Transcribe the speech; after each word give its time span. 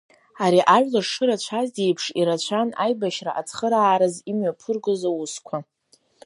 Ари 0.43 0.61
ажәлар 0.75 1.05
шырацәаз 1.11 1.69
еиԥш 1.85 2.05
ирацәан 2.19 2.69
аибашьра 2.83 3.31
ацхыраараз 3.39 4.15
имҩаԥыргоз 4.31 5.01
аусқәа. 5.09 5.57